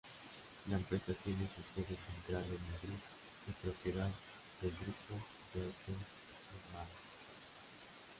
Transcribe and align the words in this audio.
La 0.71 0.77
empresa 0.77 1.13
tiene 1.13 1.41
su 1.41 1.61
sede 1.75 1.95
central 1.95 2.43
en 2.45 2.71
Madrid 2.71 2.99
y 3.47 3.51
propiedad 3.63 4.09
del 4.59 4.71
grupo 4.71 5.23
Bertelsmann. 5.53 6.87